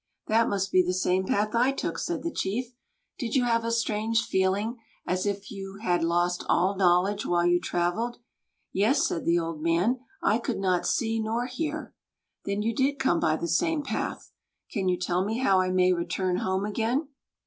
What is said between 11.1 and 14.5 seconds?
nor hear." "Then you did come by the same path.